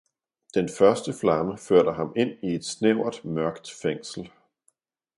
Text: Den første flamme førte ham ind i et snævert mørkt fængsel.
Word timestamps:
Den 0.55 0.69
første 0.79 1.13
flamme 1.13 1.57
førte 1.57 1.93
ham 1.93 2.13
ind 2.15 2.31
i 2.43 2.55
et 2.55 2.65
snævert 2.65 3.25
mørkt 3.25 3.71
fængsel. 3.81 4.31